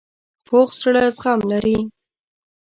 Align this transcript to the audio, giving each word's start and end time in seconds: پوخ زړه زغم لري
پوخ 0.45 0.69
زړه 0.81 1.03
زغم 1.15 1.39
لري 1.51 1.77